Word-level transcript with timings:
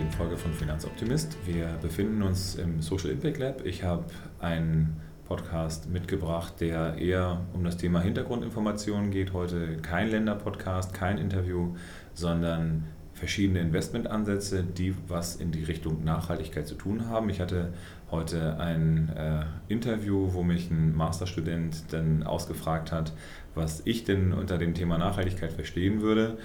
heutigen 0.00 0.16
Folge 0.16 0.36
von 0.38 0.54
Finanzoptimist. 0.54 1.36
Wir 1.44 1.66
befinden 1.82 2.22
uns 2.22 2.54
im 2.54 2.80
Social 2.80 3.10
Impact 3.10 3.36
Lab. 3.36 3.66
Ich 3.66 3.84
habe 3.84 4.06
einen 4.38 4.98
Podcast 5.26 5.90
mitgebracht, 5.90 6.54
der 6.60 6.96
eher 6.96 7.42
um 7.52 7.64
das 7.64 7.76
Thema 7.76 8.00
Hintergrundinformationen 8.00 9.10
geht. 9.10 9.34
Heute 9.34 9.76
kein 9.82 10.08
Länder-Podcast, 10.08 10.94
kein 10.94 11.18
Interview, 11.18 11.74
sondern 12.14 12.86
verschiedene 13.12 13.60
Investmentansätze, 13.60 14.64
die 14.64 14.94
was 15.06 15.36
in 15.36 15.52
die 15.52 15.64
Richtung 15.64 16.02
Nachhaltigkeit 16.02 16.66
zu 16.66 16.76
tun 16.76 17.08
haben. 17.08 17.28
Ich 17.28 17.40
hatte 17.40 17.74
heute 18.10 18.58
ein 18.58 19.10
äh, 19.14 19.44
Interview, 19.68 20.32
wo 20.32 20.42
mich 20.42 20.70
ein 20.70 20.96
Masterstudent 20.96 21.92
dann 21.92 22.22
ausgefragt 22.22 22.90
hat, 22.90 23.12
was 23.54 23.82
ich 23.84 24.04
denn 24.04 24.32
unter 24.32 24.56
dem 24.56 24.72
Thema 24.72 24.96
Nachhaltigkeit 24.96 25.52
verstehen 25.52 26.00
würde. 26.00 26.38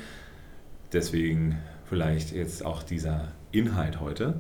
Deswegen 0.92 1.58
vielleicht 1.86 2.34
jetzt 2.34 2.66
auch 2.66 2.84
dieser 2.84 3.30
Inhalt 3.58 4.00
heute. 4.00 4.40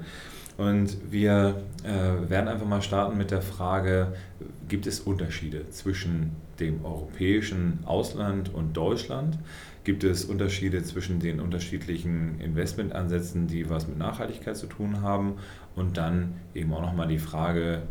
Und 0.57 0.97
wir 1.11 1.61
äh, 1.83 2.29
werden 2.29 2.47
einfach 2.47 2.65
mal 2.65 2.81
starten 2.81 3.17
mit 3.17 3.31
der 3.31 3.41
Frage, 3.41 4.13
gibt 4.69 4.87
es 4.87 5.01
Unterschiede 5.01 5.69
zwischen 5.69 6.31
dem 6.59 6.85
europäischen 6.85 7.79
Ausland 7.85 8.53
und 8.53 8.75
Deutschland? 8.77 9.37
Gibt 9.83 10.03
es 10.03 10.23
Unterschiede 10.25 10.81
zwischen 10.83 11.19
den 11.19 11.39
unterschiedlichen 11.39 12.39
Investmentansätzen, 12.39 13.47
die 13.47 13.69
was 13.69 13.87
mit 13.87 13.97
Nachhaltigkeit 13.97 14.55
zu 14.55 14.67
tun 14.67 15.01
haben? 15.01 15.33
Und 15.75 15.97
dann 15.97 16.35
eben 16.53 16.73
auch 16.73 16.81
nochmal 16.81 17.07
die 17.07 17.19
Frage, 17.19 17.83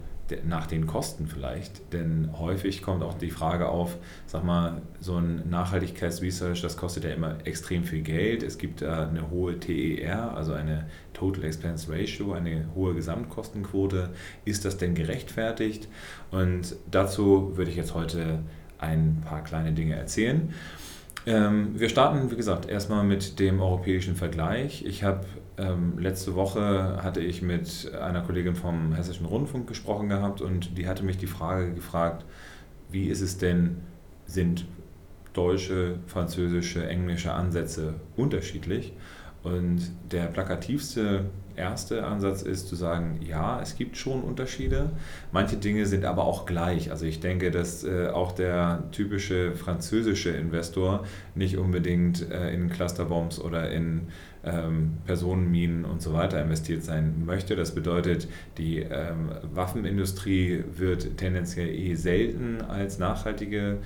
nach 0.45 0.67
den 0.67 0.87
Kosten 0.87 1.27
vielleicht. 1.27 1.93
Denn 1.93 2.31
häufig 2.39 2.83
kommt 2.83 3.03
auch 3.03 3.15
die 3.15 3.31
Frage 3.31 3.69
auf, 3.69 3.97
sag 4.27 4.45
mal, 4.45 4.83
so 5.01 5.17
ein 5.17 5.49
Nachhaltigkeitsresearch, 5.49 6.63
das 6.63 6.77
kostet 6.77 7.05
ja 7.05 7.11
immer 7.11 7.37
extrem 7.45 7.85
viel 7.85 8.03
Geld. 8.03 8.43
Es 8.43 8.59
gibt 8.59 8.83
da 8.83 9.09
eine 9.09 9.31
hohe 9.31 9.59
TER, 9.61 10.37
also 10.37 10.53
eine 10.53 10.87
Total 11.13 11.45
Expense 11.45 11.93
Ratio, 11.93 12.33
eine 12.33 12.67
hohe 12.75 12.95
Gesamtkostenquote. 12.95 14.11
Ist 14.45 14.65
das 14.65 14.79
denn 14.79 14.95
gerechtfertigt? 14.95 15.89
Und 16.31 16.77
dazu 16.91 17.57
würde 17.57 17.71
ich 17.71 17.77
jetzt 17.77 17.95
heute 17.95 18.41
ein 18.79 19.23
paar 19.25 19.45
kleine 19.45 19.73
Dinge 19.73 19.95
erzählen. 19.97 20.53
Ähm, 21.27 21.79
wir 21.79 21.89
starten, 21.89 22.31
wie 22.31 22.37
gesagt, 22.37 22.69
erstmal 22.69 23.05
mit 23.05 23.39
dem 23.39 23.61
europäischen 23.61 24.15
Vergleich. 24.15 24.85
Ich 24.85 25.05
habe 25.05 25.25
ähm, 25.57 25.99
letzte 25.99 26.35
Woche 26.35 26.99
hatte 27.03 27.21
ich 27.21 27.41
mit 27.41 27.93
einer 27.95 28.23
Kollegin 28.23 28.55
vom 28.57 28.93
Hessischen 28.93 29.27
Rundfunk 29.27 29.67
gesprochen 29.67 30.09
gehabt 30.09 30.41
und 30.41 30.77
die 30.77 30.87
hatte 30.89 31.05
mich 31.05 31.17
die 31.17 31.27
Frage 31.27 31.73
gefragt, 31.73 32.25
wie 32.91 33.07
ist 33.07 33.21
es 33.21 33.39
denn, 33.39 33.77
sind 34.27 34.67
deutsche, 35.33 35.99
französische, 36.07 36.87
englische 36.87 37.33
Ansätze 37.33 37.95
unterschiedlich? 38.17 38.93
Und 39.45 39.83
der 40.11 40.27
plakativste 40.27 41.27
erste 41.57 42.05
Ansatz 42.05 42.43
ist 42.43 42.69
zu 42.69 42.75
sagen, 42.77 43.21
ja, 43.27 43.61
es 43.61 43.77
gibt 43.77 43.97
schon 43.97 44.23
Unterschiede. 44.23 44.91
Manche 45.33 45.57
Dinge 45.57 45.87
sind 45.87 46.05
aber 46.05 46.25
auch 46.25 46.47
gleich. 46.47 46.91
Also 46.91 47.07
ich 47.07 47.21
denke, 47.21 47.51
dass 47.51 47.85
äh, 47.85 48.09
auch 48.09 48.33
der 48.33 48.85
typische 48.91 49.55
französische 49.55 50.31
Investor 50.31 51.05
nicht 51.35 51.59
unbedingt 51.59 52.29
äh, 52.31 52.53
in 52.53 52.71
Clusterbombs 52.71 53.39
oder 53.39 53.71
in 53.71 54.09
ähm, 54.45 54.99
Personenminen 55.07 55.85
und 55.85 56.03
so 56.03 56.13
weiter 56.13 56.41
investiert 56.43 56.83
sein 56.83 57.25
möchte. 57.25 57.57
Das 57.57 57.75
bedeutet, 57.75 58.29
die 58.59 58.79
ähm, 58.79 59.31
Waffenindustrie 59.55 60.65
wird 60.77 61.17
tendenziell 61.17 61.69
eh 61.69 61.95
selten 61.95 62.61
als 62.63 62.99
nachhaltige 62.99 63.79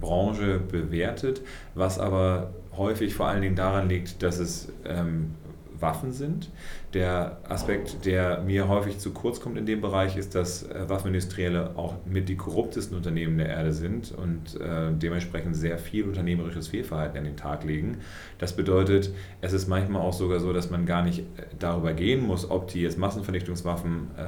Branche 0.00 0.58
bewertet, 0.58 1.42
was 1.74 1.98
aber 1.98 2.50
häufig 2.76 3.14
vor 3.14 3.26
allen 3.26 3.42
Dingen 3.42 3.56
daran 3.56 3.88
liegt, 3.88 4.22
dass 4.22 4.38
es 4.38 4.68
ähm, 4.84 5.34
Waffen 5.80 6.12
sind. 6.12 6.50
Der 6.94 7.38
Aspekt, 7.48 8.04
der 8.06 8.40
mir 8.42 8.68
häufig 8.68 8.98
zu 8.98 9.12
kurz 9.12 9.40
kommt 9.40 9.58
in 9.58 9.66
dem 9.66 9.80
Bereich, 9.80 10.16
ist, 10.16 10.34
dass 10.34 10.62
äh, 10.62 10.88
Waffenindustrielle 10.88 11.72
auch 11.76 11.94
mit 12.06 12.28
die 12.28 12.36
korruptesten 12.36 12.96
Unternehmen 12.96 13.38
der 13.38 13.48
Erde 13.48 13.72
sind 13.72 14.12
und 14.12 14.60
äh, 14.60 14.92
dementsprechend 14.92 15.56
sehr 15.56 15.78
viel 15.78 16.04
unternehmerisches 16.04 16.68
Fehlverhalten 16.68 17.18
an 17.18 17.24
den 17.24 17.36
Tag 17.36 17.64
legen. 17.64 17.98
Das 18.38 18.54
bedeutet, 18.54 19.10
es 19.40 19.52
ist 19.52 19.68
manchmal 19.68 20.02
auch 20.02 20.14
sogar 20.14 20.40
so, 20.40 20.52
dass 20.52 20.70
man 20.70 20.86
gar 20.86 21.02
nicht 21.02 21.20
äh, 21.20 21.24
darüber 21.58 21.92
gehen 21.92 22.26
muss, 22.26 22.50
ob 22.50 22.68
die 22.68 22.82
jetzt 22.82 22.98
Massenvernichtungswaffen 22.98 24.10
äh, 24.16 24.22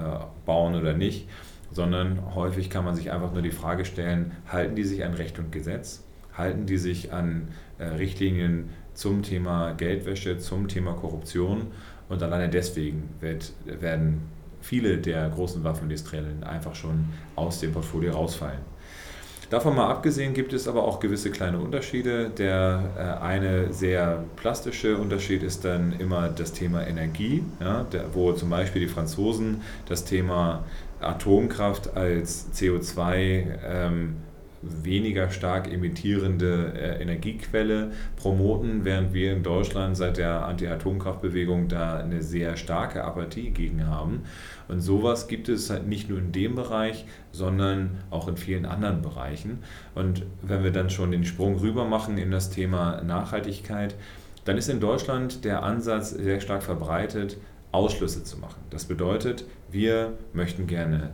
bauen 0.44 0.74
oder 0.74 0.92
nicht, 0.92 1.28
sondern 1.72 2.34
häufig 2.34 2.70
kann 2.70 2.84
man 2.84 2.96
sich 2.96 3.10
einfach 3.12 3.32
nur 3.32 3.42
die 3.42 3.50
Frage 3.50 3.84
stellen, 3.84 4.32
halten 4.46 4.74
die 4.76 4.84
sich 4.84 5.04
an 5.04 5.14
Recht 5.14 5.38
und 5.38 5.52
Gesetz? 5.52 6.04
Halten 6.36 6.66
die 6.66 6.78
sich 6.78 7.12
an 7.12 7.48
äh, 7.78 7.84
Richtlinien 7.84 8.70
zum 8.94 9.22
Thema 9.22 9.72
Geldwäsche, 9.72 10.38
zum 10.38 10.68
Thema 10.68 10.92
Korruption. 10.92 11.68
Und 12.08 12.22
alleine 12.22 12.48
deswegen 12.48 13.08
wird, 13.20 13.52
werden 13.64 14.22
viele 14.60 14.98
der 14.98 15.28
großen 15.28 15.62
Waffenindustriellen 15.62 16.42
einfach 16.42 16.74
schon 16.74 17.08
aus 17.36 17.60
dem 17.60 17.72
Portfolio 17.72 18.12
rausfallen. 18.12 18.60
Davon 19.50 19.74
mal 19.74 19.88
abgesehen 19.88 20.34
gibt 20.34 20.52
es 20.52 20.68
aber 20.68 20.84
auch 20.84 21.00
gewisse 21.00 21.30
kleine 21.30 21.58
Unterschiede. 21.58 22.28
Der 22.28 22.82
äh, 22.98 23.24
eine 23.24 23.72
sehr 23.72 24.24
plastische 24.36 24.98
Unterschied 24.98 25.42
ist 25.42 25.64
dann 25.64 25.94
immer 25.98 26.28
das 26.28 26.52
Thema 26.52 26.86
Energie, 26.86 27.42
ja, 27.58 27.84
der, 27.84 28.14
wo 28.14 28.32
zum 28.32 28.50
Beispiel 28.50 28.82
die 28.82 28.88
Franzosen 28.88 29.62
das 29.86 30.04
Thema 30.04 30.64
Atomkraft 31.00 31.96
als 31.96 32.48
CO2 32.54 33.44
ähm, 33.64 34.16
weniger 34.62 35.30
stark 35.30 35.72
emittierende 35.72 36.72
äh, 36.74 37.02
Energiequelle 37.02 37.92
promoten, 38.16 38.84
während 38.84 39.14
wir 39.14 39.32
in 39.32 39.42
Deutschland 39.42 39.96
seit 39.96 40.16
der 40.16 40.46
Anti-Atomkraftbewegung 40.46 41.68
da 41.68 41.98
eine 41.98 42.22
sehr 42.22 42.56
starke 42.56 43.04
Apathie 43.04 43.50
gegen 43.50 43.86
haben. 43.86 44.22
Und 44.66 44.80
sowas 44.80 45.28
gibt 45.28 45.48
es 45.48 45.70
halt 45.70 45.86
nicht 45.86 46.08
nur 46.08 46.18
in 46.18 46.32
dem 46.32 46.54
Bereich, 46.54 47.04
sondern 47.30 47.98
auch 48.10 48.26
in 48.28 48.36
vielen 48.36 48.66
anderen 48.66 49.00
Bereichen. 49.00 49.60
Und 49.94 50.26
wenn 50.42 50.64
wir 50.64 50.72
dann 50.72 50.90
schon 50.90 51.12
den 51.12 51.24
Sprung 51.24 51.56
rüber 51.56 51.84
machen 51.84 52.18
in 52.18 52.30
das 52.30 52.50
Thema 52.50 53.00
Nachhaltigkeit, 53.02 53.94
dann 54.44 54.58
ist 54.58 54.68
in 54.68 54.80
Deutschland 54.80 55.44
der 55.44 55.62
Ansatz 55.62 56.10
sehr 56.10 56.40
stark 56.40 56.62
verbreitet, 56.62 57.36
Ausschlüsse 57.72 58.24
zu 58.24 58.38
machen. 58.38 58.60
Das 58.70 58.84
bedeutet, 58.84 59.44
wir 59.70 60.16
möchten 60.32 60.66
gerne 60.66 61.10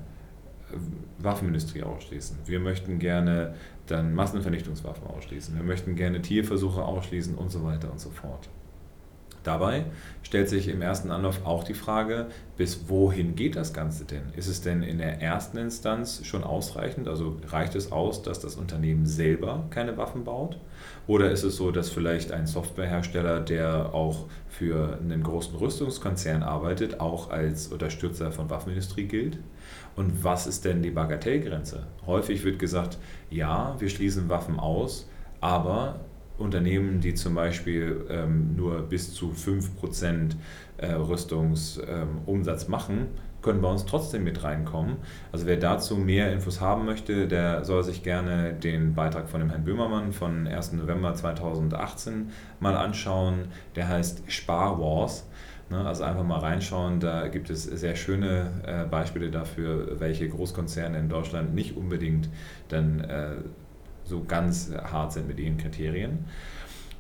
Waffenindustrie 1.18 1.82
ausschließen. 1.82 2.38
Wir 2.46 2.60
möchten 2.60 2.98
gerne 2.98 3.54
dann 3.86 4.14
Massenvernichtungswaffen 4.14 5.06
ausschließen. 5.06 5.54
Wir 5.54 5.64
möchten 5.64 5.94
gerne 5.94 6.22
Tierversuche 6.22 6.82
ausschließen 6.82 7.34
und 7.34 7.50
so 7.50 7.64
weiter 7.64 7.90
und 7.90 8.00
so 8.00 8.10
fort. 8.10 8.48
Dabei 9.44 9.84
stellt 10.22 10.48
sich 10.48 10.68
im 10.68 10.80
ersten 10.80 11.10
Anlauf 11.10 11.44
auch 11.44 11.64
die 11.64 11.74
Frage, 11.74 12.26
bis 12.56 12.88
wohin 12.88 13.36
geht 13.36 13.56
das 13.56 13.74
Ganze 13.74 14.06
denn? 14.06 14.22
Ist 14.34 14.48
es 14.48 14.62
denn 14.62 14.82
in 14.82 14.98
der 14.98 15.20
ersten 15.20 15.58
Instanz 15.58 16.24
schon 16.24 16.42
ausreichend? 16.42 17.08
Also 17.08 17.36
reicht 17.48 17.74
es 17.74 17.92
aus, 17.92 18.22
dass 18.22 18.40
das 18.40 18.56
Unternehmen 18.56 19.04
selber 19.04 19.66
keine 19.68 19.98
Waffen 19.98 20.24
baut? 20.24 20.58
Oder 21.06 21.30
ist 21.30 21.44
es 21.44 21.56
so, 21.56 21.70
dass 21.70 21.90
vielleicht 21.90 22.32
ein 22.32 22.46
Softwarehersteller, 22.46 23.40
der 23.40 23.94
auch 23.94 24.24
für 24.48 24.98
einen 24.98 25.22
großen 25.22 25.56
Rüstungskonzern 25.56 26.42
arbeitet, 26.42 27.00
auch 27.00 27.30
als 27.30 27.68
Unterstützer 27.68 28.32
von 28.32 28.48
Waffenindustrie 28.48 29.04
gilt? 29.04 29.38
Und 29.94 30.24
was 30.24 30.46
ist 30.46 30.64
denn 30.64 30.82
die 30.82 30.90
Bagatellgrenze? 30.90 31.86
Häufig 32.06 32.44
wird 32.44 32.58
gesagt, 32.58 32.96
ja, 33.28 33.76
wir 33.78 33.90
schließen 33.90 34.30
Waffen 34.30 34.58
aus, 34.58 35.06
aber 35.42 36.00
Unternehmen, 36.38 37.00
die 37.00 37.14
zum 37.14 37.34
Beispiel 37.34 38.06
ähm, 38.10 38.56
nur 38.56 38.82
bis 38.82 39.14
zu 39.14 39.32
5% 39.32 40.32
äh, 40.78 40.92
Rüstungsumsatz 40.92 42.64
ähm, 42.64 42.70
machen, 42.70 43.08
können 43.44 43.60
bei 43.60 43.68
uns 43.68 43.84
trotzdem 43.84 44.24
mit 44.24 44.42
reinkommen. 44.42 44.96
Also 45.30 45.46
wer 45.46 45.58
dazu 45.58 45.96
mehr 45.96 46.32
Infos 46.32 46.60
haben 46.60 46.86
möchte, 46.86 47.28
der 47.28 47.64
soll 47.64 47.84
sich 47.84 48.02
gerne 48.02 48.54
den 48.54 48.94
Beitrag 48.94 49.28
von 49.28 49.40
dem 49.40 49.50
Herrn 49.50 49.64
Böhmermann 49.64 50.12
von 50.12 50.46
1. 50.48 50.72
November 50.72 51.14
2018 51.14 52.30
mal 52.58 52.74
anschauen. 52.74 53.48
Der 53.76 53.88
heißt 53.88 54.24
Spar 54.28 54.80
Wars. 54.80 55.28
Ne, 55.70 55.78
also 55.86 56.04
einfach 56.04 56.24
mal 56.24 56.40
reinschauen, 56.40 57.00
da 57.00 57.26
gibt 57.28 57.48
es 57.48 57.64
sehr 57.64 57.96
schöne 57.96 58.50
äh, 58.66 58.84
Beispiele 58.84 59.30
dafür, 59.30 59.98
welche 59.98 60.28
Großkonzerne 60.28 60.98
in 60.98 61.08
Deutschland 61.08 61.54
nicht 61.54 61.74
unbedingt 61.74 62.28
dann 62.68 63.00
äh, 63.00 63.36
so 64.04 64.24
ganz 64.24 64.70
hart 64.72 65.12
sind 65.12 65.28
mit 65.28 65.38
ihren 65.38 65.56
Kriterien. 65.56 66.24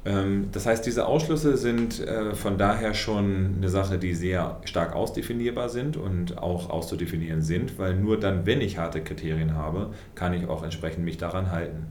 Ähm, 0.04 0.48
das 0.52 0.66
heißt, 0.66 0.84
diese 0.84 1.06
Ausschlüsse 1.06 1.56
sind 1.56 2.00
äh, 2.00 2.34
von 2.34 2.58
daher 2.58 2.94
schon 2.94 3.54
eine 3.56 3.68
Sache, 3.68 3.98
die 3.98 4.14
sehr 4.14 4.60
stark 4.64 4.94
ausdefinierbar 4.94 5.68
sind 5.68 5.96
und 5.96 6.38
auch 6.38 6.70
auszudefinieren 6.70 7.42
sind, 7.42 7.78
weil 7.78 7.94
nur 7.94 8.20
dann, 8.20 8.46
wenn 8.46 8.60
ich 8.60 8.78
harte 8.78 9.02
Kriterien 9.02 9.54
habe, 9.54 9.92
kann 10.14 10.34
ich 10.34 10.48
auch 10.48 10.62
entsprechend 10.62 11.04
mich 11.04 11.16
daran 11.16 11.50
halten. 11.50 11.86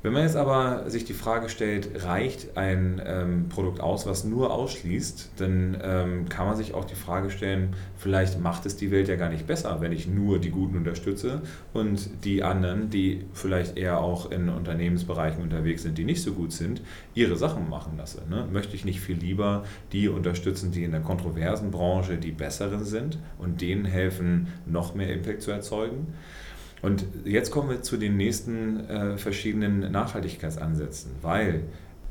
Wenn 0.00 0.12
man 0.12 0.22
jetzt 0.22 0.36
aber 0.36 0.88
sich 0.88 1.04
die 1.04 1.12
Frage 1.12 1.48
stellt, 1.48 2.04
reicht 2.04 2.56
ein 2.56 3.02
ähm, 3.04 3.48
Produkt 3.48 3.80
aus, 3.80 4.06
was 4.06 4.22
nur 4.22 4.52
ausschließt, 4.52 5.32
dann 5.38 5.76
ähm, 5.82 6.28
kann 6.28 6.46
man 6.46 6.56
sich 6.56 6.72
auch 6.72 6.84
die 6.84 6.94
Frage 6.94 7.30
stellen, 7.30 7.74
vielleicht 7.96 8.40
macht 8.40 8.64
es 8.64 8.76
die 8.76 8.92
Welt 8.92 9.08
ja 9.08 9.16
gar 9.16 9.28
nicht 9.28 9.48
besser, 9.48 9.80
wenn 9.80 9.90
ich 9.90 10.06
nur 10.06 10.38
die 10.38 10.50
Guten 10.50 10.76
unterstütze 10.76 11.42
und 11.72 12.24
die 12.24 12.44
anderen, 12.44 12.90
die 12.90 13.24
vielleicht 13.32 13.76
eher 13.76 13.98
auch 13.98 14.30
in 14.30 14.48
Unternehmensbereichen 14.48 15.42
unterwegs 15.42 15.82
sind, 15.82 15.98
die 15.98 16.04
nicht 16.04 16.22
so 16.22 16.32
gut 16.32 16.52
sind, 16.52 16.80
ihre 17.14 17.36
Sachen 17.36 17.68
machen 17.68 17.94
lasse. 17.96 18.22
Ne? 18.30 18.46
Möchte 18.52 18.76
ich 18.76 18.84
nicht 18.84 19.00
viel 19.00 19.16
lieber 19.16 19.64
die 19.90 20.08
unterstützen, 20.08 20.70
die 20.70 20.84
in 20.84 20.92
der 20.92 21.00
kontroversen 21.00 21.72
Branche 21.72 22.18
die 22.18 22.30
besseren 22.30 22.84
sind 22.84 23.18
und 23.36 23.60
denen 23.60 23.84
helfen, 23.84 24.46
noch 24.64 24.94
mehr 24.94 25.12
Impact 25.12 25.42
zu 25.42 25.50
erzeugen? 25.50 26.14
Und 26.82 27.04
jetzt 27.24 27.50
kommen 27.50 27.70
wir 27.70 27.82
zu 27.82 27.96
den 27.96 28.16
nächsten 28.16 28.88
äh, 28.88 29.16
verschiedenen 29.16 29.90
Nachhaltigkeitsansätzen, 29.90 31.12
weil 31.22 31.64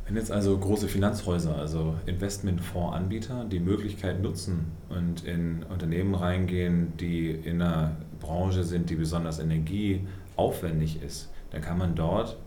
wenn 0.06 0.16
jetzt 0.16 0.32
also 0.32 0.58
große 0.58 0.88
Finanzhäuser, 0.88 1.58
also 1.58 1.96
Investmentfondsanbieter, 2.06 3.46
die 3.46 3.60
Möglichkeit 3.60 4.22
nutzen 4.22 4.72
und 4.88 5.26
in 5.26 5.64
Unternehmen 5.64 6.16
reingehen, 6.16 6.94
die 6.98 7.32
in 7.32 7.62
einer 7.62 7.98
Branche 8.22 8.64
sind, 8.64 8.90
die 8.90 8.96
besonders 8.96 9.40
energieaufwendig 9.40 11.04
ist, 11.04 11.30
dann 11.52 11.62
kann 11.62 11.78
man 11.78 11.96
dort 11.96 12.38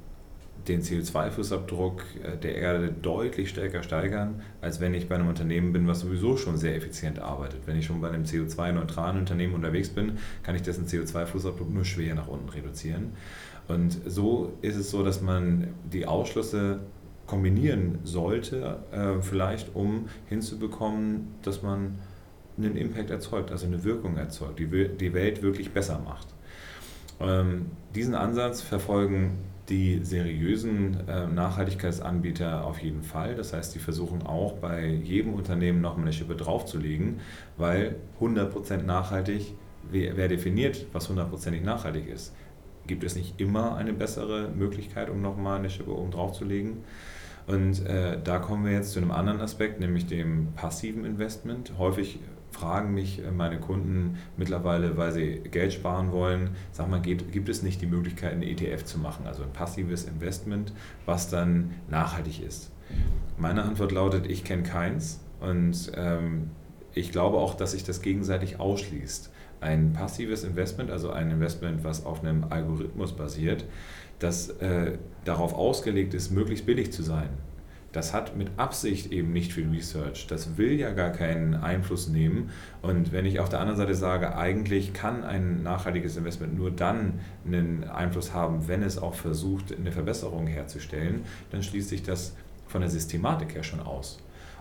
den 0.69 0.83
CO2-Fußabdruck 0.83 2.01
äh, 2.23 2.37
der 2.37 2.57
Erde 2.57 2.93
deutlich 2.93 3.51
stärker 3.51 3.83
steigern, 3.83 4.43
als 4.61 4.81
wenn 4.81 4.95
ich 4.95 5.09
bei 5.09 5.15
einem 5.15 5.29
Unternehmen 5.29 5.73
bin, 5.73 5.87
was 5.87 6.01
sowieso 6.01 6.37
schon 6.37 6.57
sehr 6.57 6.77
effizient 6.77 7.19
arbeitet. 7.19 7.61
Wenn 7.67 7.79
ich 7.79 7.87
schon 7.87 8.01
bei 8.01 8.09
einem 8.09 8.25
CO2-neutralen 8.25 9.19
Unternehmen 9.19 9.55
unterwegs 9.55 9.89
bin, 9.89 10.19
kann 10.43 10.55
ich 10.55 10.63
dessen 10.63 10.87
CO2-Fußabdruck 10.87 11.71
nur 11.71 11.85
schwer 11.85 12.15
nach 12.15 12.29
unten 12.29 12.49
reduzieren. 12.49 13.13
Und 13.69 14.01
so 14.07 14.53
ist 14.63 14.77
es 14.77 14.91
so, 14.91 15.05
dass 15.05 15.21
man 15.21 15.69
die 15.93 16.07
Ausschlüsse 16.07 16.81
kombinieren 17.27 18.01
sollte, 18.03 18.79
äh, 18.91 19.23
vielleicht 19.23 19.75
um 19.77 20.09
hinzubekommen, 20.29 21.29
dass 21.43 21.63
man 21.63 21.99
einen 22.59 22.77
Impact 22.77 23.11
erzeugt, 23.11 23.53
also 23.53 23.67
eine 23.67 23.85
Wirkung 23.85 24.17
erzeugt, 24.17 24.59
die 24.59 24.67
die 24.67 25.15
Welt 25.15 25.43
wirklich 25.43 25.71
besser 25.71 26.01
macht. 26.05 26.27
Ähm, 27.21 27.67
diesen 27.95 28.15
Ansatz 28.15 28.63
verfolgen 28.63 29.39
die 29.69 30.01
seriösen 30.05 31.09
äh, 31.09 31.27
Nachhaltigkeitsanbieter 31.27 32.65
auf 32.65 32.81
jeden 32.81 33.03
Fall. 33.03 33.37
Das 33.37 33.53
heißt, 33.53 33.75
die 33.75 33.79
versuchen 33.79 34.23
auch 34.27 34.55
bei 34.55 34.87
jedem 34.87 35.35
Unternehmen 35.35 35.81
nochmal 35.81 36.07
eine 36.07 36.13
Schippe 36.13 36.35
draufzulegen, 36.35 37.21
weil 37.57 37.97
100% 38.21 38.83
nachhaltig, 38.83 39.55
wer, 39.91 40.17
wer 40.17 40.29
definiert, 40.29 40.87
was 40.93 41.09
hundertprozentig 41.09 41.63
nachhaltig 41.63 42.09
ist? 42.09 42.35
Gibt 42.87 43.05
es 43.05 43.15
nicht 43.15 43.41
immer 43.41 43.77
eine 43.77 43.93
bessere 43.93 44.49
Möglichkeit, 44.49 45.11
um 45.11 45.21
nochmal 45.21 45.59
eine 45.59 45.71
Schippe 45.71 45.97
oben 45.97 46.11
draufzulegen? 46.11 46.79
Und 47.47 47.85
äh, 47.87 48.19
da 48.23 48.39
kommen 48.39 48.65
wir 48.65 48.73
jetzt 48.73 48.93
zu 48.93 49.01
einem 49.01 49.11
anderen 49.11 49.41
Aspekt, 49.41 49.81
nämlich 49.81 50.07
dem 50.07 50.53
passiven 50.55 51.05
Investment. 51.05 51.73
Häufig 51.79 52.19
fragen 52.51 52.95
mich 52.95 53.25
äh, 53.25 53.31
meine 53.31 53.59
Kunden 53.59 54.19
mittlerweile, 54.37 54.97
weil 54.97 55.13
sie 55.13 55.41
Geld 55.51 55.73
sparen 55.73 56.13
wollen, 56.13 56.51
sag 56.73 56.89
mal, 56.89 57.01
gibt, 57.01 57.33
gibt 57.33 57.49
es 57.49 57.63
nicht 57.63 57.81
die 57.81 57.87
Möglichkeit, 57.87 58.33
ein 58.33 58.43
ETF 58.43 58.85
zu 58.85 58.99
machen, 58.99 59.27
also 59.27 59.43
ein 59.43 59.53
passives 59.53 60.05
Investment, 60.05 60.73
was 61.07 61.29
dann 61.29 61.71
nachhaltig 61.89 62.43
ist? 62.43 62.71
Meine 63.39 63.63
Antwort 63.63 63.93
lautet, 63.93 64.27
ich 64.27 64.45
kenne 64.45 64.63
keins 64.63 65.21
und 65.41 65.93
ähm, 65.95 66.51
ich 66.93 67.13
glaube 67.13 67.39
auch, 67.39 67.55
dass 67.55 67.73
sich 67.73 67.85
das 67.85 68.03
gegenseitig 68.03 68.59
ausschließt. 68.59 69.31
Ein 69.61 69.93
passives 69.93 70.43
Investment, 70.43 70.91
also 70.91 71.11
ein 71.11 71.31
Investment, 71.31 71.85
was 71.85 72.05
auf 72.05 72.23
einem 72.23 72.45
Algorithmus 72.51 73.15
basiert, 73.15 73.65
das 74.19 74.49
äh, 74.49 74.99
darauf 75.25 75.55
ausgelegt 75.55 76.15
ist, 76.15 76.31
möglichst 76.31 76.67
billig 76.67 76.93
zu 76.93 77.03
sein 77.03 77.29
das 77.93 78.15
hat 78.15 78.37
mit 78.37 78.51
Absicht 78.57 79.13
eben 79.13 79.33
nicht 79.33 79.53
viel 79.53 79.69
Research. 79.69 80.27
Das 80.29 80.57
will 80.57 80.73
ja 80.73 80.93
gar 80.93 81.11
keinen 81.11 81.55
Einfluss 81.55 82.09
nehmen. 82.09 82.51
Und 82.83 83.13
wenn 83.13 83.27
ich 83.27 83.41
auf 83.41 83.49
der 83.49 83.61
anderen 83.61 83.79
Seite 83.79 83.95
sage, 83.95 84.37
eigentlich 84.37 84.93
kann 84.93 85.25
ein 85.25 85.63
nachhaltiges 85.63 86.17
Investment 86.17 86.57
nur 86.57 86.71
dann 86.71 87.21
einen 87.45 87.85
Einfluss 87.85 88.33
haben, 88.33 88.69
wenn 88.69 88.83
es 88.83 88.99
auch 88.99 89.15
versucht, 89.15 89.77
eine 89.77 89.91
Verbesserung 89.91 90.47
herzustellen, 90.47 91.25
dann 91.51 91.63
schließt 91.63 91.89
sich 91.89 92.03
das 92.03 92.35
von 92.69 92.81
der 92.81 92.91
Systematik 92.91 93.55
her 93.57 93.65
schon 93.65 93.81
aus. 93.81 94.21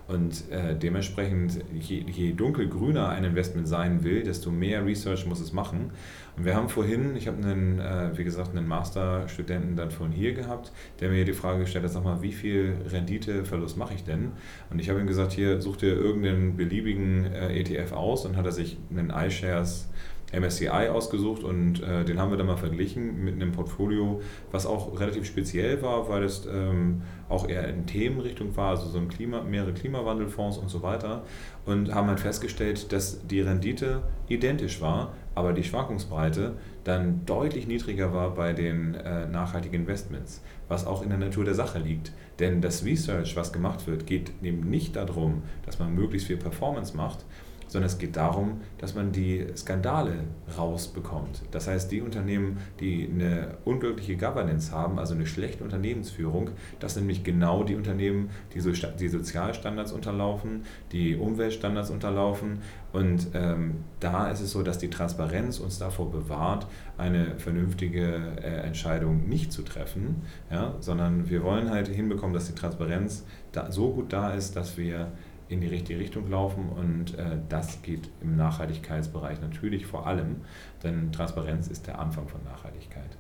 Und 0.10 0.50
äh, 0.50 0.76
dementsprechend, 0.76 1.60
je, 1.72 2.04
je, 2.08 2.34
dunkelgrüner 2.34 3.10
ein 3.10 3.24
Investment 3.24 3.68
sein 3.68 4.04
will, 4.04 4.24
desto 4.24 4.50
mehr 4.50 4.84
Research 4.84 5.28
muss 5.28 5.40
es 5.40 5.54
machen. 5.54 5.92
Und 6.36 6.46
wir 6.46 6.56
haben 6.56 6.68
vorhin, 6.68 7.16
ich 7.16 7.28
habe 7.28 7.38
einen, 7.44 7.80
äh, 7.80 8.18
wie 8.18 8.24
gesagt, 8.24 8.58
einen 8.58 8.68
Masterstudenten 8.68 9.76
dann 9.76 9.92
von 9.92 10.12
hier 10.12 10.34
gehabt, 10.34 10.72
der 11.00 11.12
mir 11.12 11.26
die 11.26 11.34
Frage 11.34 11.60
gestellt 11.60 11.84
hat, 11.84 11.92
sag 11.92 12.04
mal, 12.04 12.24
wie 12.24 12.32
viel 12.32 12.74
Renditeverlust 12.92 13.78
mache 13.78 13.94
ich 13.94 14.04
denn? 14.04 14.32
Und 14.72 14.80
ich 14.80 14.90
habe 14.90 15.00
ihm 15.00 15.06
gesagt, 15.06 15.32
hier 15.32 15.62
such 15.62 15.78
dir 15.78 15.94
irgendeinen 15.94 16.58
beliebigen 16.58 17.26
äh, 17.26 17.60
ETF 17.60 17.92
aus 17.92 18.26
und 18.26 18.36
hat 18.36 18.48
er 18.48 18.52
sich 18.52 18.80
einen 18.90 19.12
iShares 19.12 19.90
MSCI 20.32 20.90
ausgesucht 20.90 21.44
und 21.44 21.82
äh, 21.82 22.06
den 22.06 22.20
haben 22.20 22.32
wir 22.32 22.38
dann 22.38 22.48
mal 22.48 22.58
verglichen 22.58 23.24
mit 23.24 23.36
einem 23.36 23.52
Portfolio, 23.52 24.22
was 24.52 24.66
auch 24.66 25.00
relativ 25.00 25.26
speziell 25.26 25.82
war, 25.82 26.08
weil 26.08 26.24
es 26.24 26.48
ähm, 26.52 27.02
auch 27.28 27.48
eher 27.48 27.68
in 27.68 27.86
Themenrichtung 27.86 28.56
war, 28.56 28.72
also 28.72 28.88
so 28.88 29.00
ein 29.00 29.08
Klima, 29.08 29.42
mehrere 29.42 29.74
Klimawandelfonds 29.74 30.58
und 30.58 30.70
so 30.70 30.84
weiter 30.84 31.24
und 31.66 31.94
haben 31.94 32.08
halt 32.08 32.20
festgestellt, 32.20 32.92
dass 32.92 33.26
die 33.28 33.42
Rendite 33.42 34.04
identisch 34.28 34.82
war, 34.82 35.14
aber 35.36 35.54
die 35.54 35.64
Schwankungsbreite 35.64 36.56
dann 36.84 37.26
deutlich 37.26 37.68
niedriger 37.68 38.14
war 38.14 38.34
bei 38.36 38.54
den 38.54 38.96
äh, 38.96 39.28
nachhaltigen 39.28 39.82
Investments, 39.82 40.44
was 40.68 40.86
auch 40.86 41.02
in 41.02 41.10
der 41.10 41.18
Natur 41.18 41.46
der 41.46 41.56
Sache 41.56 41.80
liegt. 41.80 42.12
Denn 42.40 42.62
das 42.62 42.86
Research, 42.86 43.36
was 43.36 43.54
gemacht 43.54 43.88
wird, 43.88 44.06
geht 44.06 44.32
eben 44.42 44.70
nicht 44.70 44.96
darum, 44.96 45.44
dass 45.66 45.80
man 45.80 45.94
möglichst 45.94 46.28
viel 46.28 46.38
Performance 46.38 46.96
macht, 46.96 47.26
sondern 47.70 47.88
es 47.88 47.98
geht 47.98 48.18
darum, 48.18 48.62
dass 48.80 48.96
man 48.96 49.12
die 49.12 49.46
Skandale 49.56 50.16
rausbekommt. 50.58 51.44
Das 51.52 51.68
heißt, 51.68 51.92
die 51.92 52.02
Unternehmen, 52.02 52.58
die 52.80 53.10
eine 53.10 53.58
unglückliche 53.64 54.18
Governance 54.18 54.72
haben, 54.72 55.00
also 55.00 55.14
eine 55.14 55.26
schlechte 55.26 55.64
Unternehmensführung, 55.64 56.50
das 56.80 56.96
sind 56.96 57.04
nämlich 57.04 57.24
genau 57.24 57.64
die 57.64 57.76
Unternehmen, 57.76 58.32
die, 58.54 58.60
so, 58.60 58.72
die 58.72 59.08
Sozialstandards 59.08 59.92
unterlaufen, 59.92 60.64
die 60.92 61.16
Umweltstandards 61.16 61.92
unterlaufen. 61.92 62.60
Und 62.92 63.28
ähm, 63.36 63.84
da 64.00 64.30
ist 64.30 64.42
es 64.42 64.52
so, 64.52 64.64
dass 64.64 64.80
die 64.80 64.90
Transparenz 64.90 65.60
uns 65.60 65.78
davor 65.78 66.12
bewahrt, 66.12 66.66
eine 66.98 67.38
vernünftige 67.38 68.20
äh, 68.42 68.66
Entscheidung 68.66 69.30
nicht 69.30 69.52
zu 69.54 69.62
treffen, 69.62 70.24
ja, 70.50 70.74
sondern 70.80 71.30
wir 71.30 71.44
wollen 71.44 71.70
halt 71.70 71.88
hinbekommen, 71.88 72.34
dass 72.34 72.48
die 72.48 72.56
Transparenz 72.56 73.26
da, 73.52 73.72
so 73.72 73.92
gut 73.92 74.12
da 74.12 74.34
ist, 74.34 74.56
dass 74.56 74.78
wir 74.78 75.12
in 75.50 75.62
die 75.62 75.68
richtige 75.68 76.00
Richtung 76.00 76.30
laufen 76.30 76.70
und 76.70 77.18
äh, 77.18 77.38
das 77.50 77.82
geht 77.82 78.10
im 78.22 78.36
Nachhaltigkeitsbereich 78.36 79.42
natürlich 79.42 79.86
vor 79.86 80.08
allem, 80.08 80.38
denn 80.84 81.12
Transparenz 81.12 81.68
ist 81.68 81.88
der 81.88 82.00
Anfang 82.00 82.28
von 82.28 82.44
Nachhaltigkeit. 82.44 83.18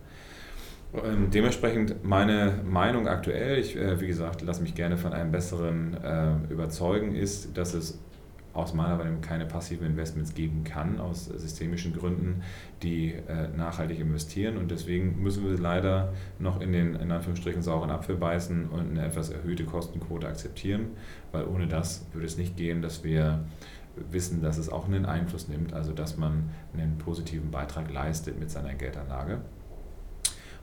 Ähm, 0.93 1.29
dementsprechend 1.31 2.03
meine 2.03 2.61
Meinung 2.63 3.07
aktuell, 3.07 3.59
ich, 3.59 3.75
äh, 3.75 3.99
wie 3.99 4.07
gesagt, 4.07 4.41
lasse 4.41 4.61
mich 4.61 4.75
gerne 4.75 4.97
von 4.97 5.13
einem 5.13 5.31
besseren 5.31 5.95
äh, 6.03 6.51
überzeugen, 6.51 7.15
ist, 7.15 7.57
dass 7.57 7.73
es 7.73 7.99
aus 8.59 8.73
meiner 8.73 8.97
Meinung 8.97 9.21
keine 9.21 9.45
passiven 9.45 9.87
Investments 9.87 10.33
geben 10.33 10.63
kann, 10.63 10.99
aus 10.99 11.25
systemischen 11.25 11.93
Gründen, 11.93 12.43
die 12.83 13.13
äh, 13.13 13.47
nachhaltig 13.55 13.99
investieren. 13.99 14.57
Und 14.57 14.71
deswegen 14.71 15.21
müssen 15.21 15.47
wir 15.47 15.57
leider 15.57 16.13
noch 16.39 16.61
in 16.61 16.71
den 16.71 16.95
in 16.95 17.11
Anführungsstrichen 17.11 17.61
sauren 17.61 17.89
Apfel 17.89 18.15
beißen 18.15 18.69
und 18.69 18.91
eine 18.91 19.05
etwas 19.05 19.29
erhöhte 19.29 19.65
Kostenquote 19.65 20.27
akzeptieren, 20.27 20.87
weil 21.31 21.45
ohne 21.45 21.67
das 21.67 22.05
würde 22.13 22.27
es 22.27 22.37
nicht 22.37 22.57
gehen, 22.57 22.81
dass 22.81 23.03
wir 23.03 23.45
wissen, 24.11 24.41
dass 24.41 24.57
es 24.57 24.69
auch 24.69 24.85
einen 24.85 25.05
Einfluss 25.05 25.47
nimmt, 25.47 25.73
also 25.73 25.93
dass 25.93 26.17
man 26.17 26.49
einen 26.73 26.97
positiven 26.97 27.51
Beitrag 27.51 27.91
leistet 27.91 28.39
mit 28.39 28.49
seiner 28.49 28.73
Geldanlage. 28.73 29.41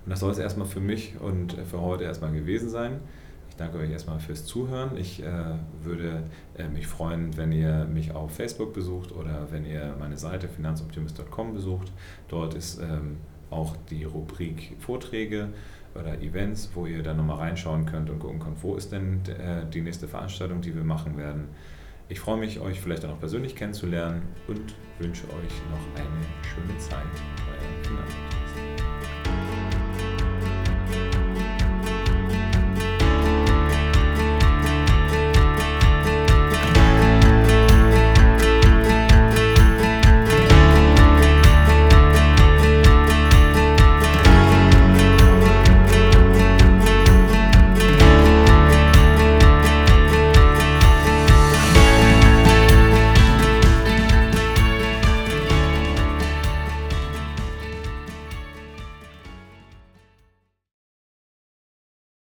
Und 0.05 0.11
das 0.11 0.21
soll 0.21 0.31
es 0.31 0.39
erstmal 0.39 0.67
für 0.67 0.81
mich 0.81 1.15
und 1.21 1.55
für 1.55 1.81
heute 1.81 2.05
erstmal 2.05 2.33
gewesen 2.33 2.69
sein. 2.69 3.01
Ich 3.57 3.59
danke 3.59 3.79
euch 3.79 3.91
erstmal 3.91 4.21
fürs 4.21 4.45
Zuhören. 4.45 4.99
Ich 4.99 5.23
äh, 5.23 5.33
würde 5.83 6.25
äh, 6.59 6.69
mich 6.69 6.87
freuen, 6.87 7.39
wenn 7.39 7.53
ihr 7.53 7.87
mich 7.87 8.15
auf 8.15 8.33
Facebook 8.33 8.75
besucht 8.75 9.13
oder 9.13 9.47
wenn 9.51 9.65
ihr 9.65 9.97
meine 9.99 10.19
Seite 10.19 10.47
finanzoptimist.com 10.47 11.55
besucht. 11.55 11.91
Dort 12.29 12.53
ist 12.53 12.79
ähm, 12.83 13.17
auch 13.49 13.75
die 13.89 14.05
Rubrik 14.05 14.77
Vorträge 14.79 15.49
oder 15.95 16.21
Events, 16.21 16.69
wo 16.75 16.85
ihr 16.85 17.03
dann 17.03 17.17
nochmal 17.17 17.39
reinschauen 17.39 17.87
könnt 17.87 18.11
und 18.11 18.19
gucken 18.19 18.41
könnt, 18.41 18.63
wo 18.63 18.75
ist 18.75 18.93
denn 18.93 19.23
äh, 19.25 19.65
die 19.73 19.81
nächste 19.81 20.07
Veranstaltung, 20.07 20.61
die 20.61 20.75
wir 20.75 20.85
machen 20.85 21.17
werden. 21.17 21.49
Ich 22.11 22.21
freue 22.21 22.37
mich, 22.37 22.61
euch 22.61 22.79
vielleicht 22.79 23.07
auch 23.07 23.19
persönlich 23.19 23.57
kennenzulernen 23.57 24.21
und 24.49 24.75
wünsche 24.99 25.25
euch 25.29 25.63
noch 25.71 25.99
eine 25.99 26.27
schöne 26.45 26.79
Zeit. 26.79 27.01
Euer 27.01 27.85
Finanzamt. 27.85 28.36